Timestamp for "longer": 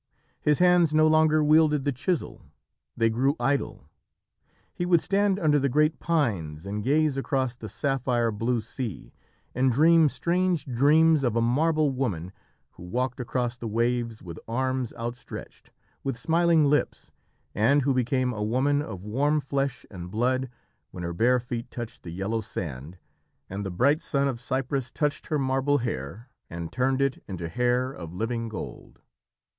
1.05-1.43